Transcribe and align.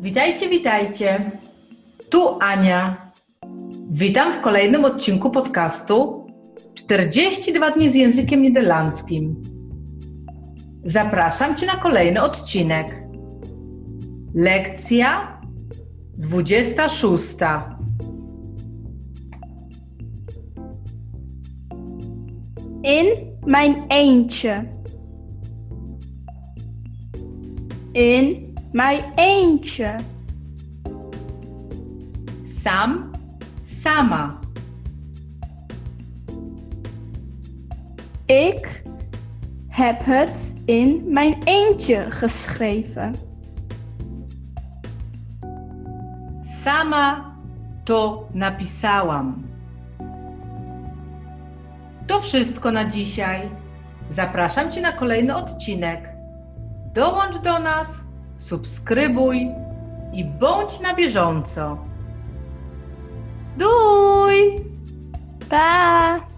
Witajcie, 0.00 0.48
witajcie. 0.48 1.30
Tu 2.10 2.38
Ania. 2.40 3.12
Witam 3.90 4.32
w 4.32 4.40
kolejnym 4.40 4.84
odcinku 4.84 5.30
podcastu 5.30 6.26
42 6.74 7.70
dni 7.70 7.90
z 7.90 7.94
językiem 7.94 8.42
niderlandzkim. 8.42 9.42
Zapraszam 10.84 11.56
Cię 11.56 11.66
na 11.66 11.76
kolejny 11.76 12.22
odcinek. 12.22 13.02
Lekcja 14.34 15.40
26. 16.18 17.36
In 22.82 23.06
mijn 23.46 23.74
eentje. 23.88 24.64
In 27.94 28.49
mijn 28.72 29.04
eentje. 29.14 29.96
Sam, 32.44 33.10
sama. 33.62 34.38
Ik 38.26 38.82
heb 39.68 40.04
het 40.04 40.54
in 40.64 41.02
mijn 41.06 41.42
eentje 41.44 42.10
geschreven. 42.10 43.14
Sama 46.40 47.34
to 47.84 48.28
napisałam. 48.32 49.44
To 52.06 52.20
wszystko 52.20 52.70
na 52.70 52.84
dzisiaj. 52.84 53.50
Zapraszam 54.10 54.72
Cię 54.72 54.80
na 54.80 54.92
kolejny 54.92 55.36
odcinek. 55.36 56.08
Dołącz 56.94 57.38
do 57.38 57.58
nas, 57.58 58.04
subskrybuj 58.40 59.48
i 60.12 60.24
bądź 60.24 60.80
na 60.80 60.94
bieżąco. 60.94 61.78
Duj! 63.56 64.60
Bye. 65.50 66.29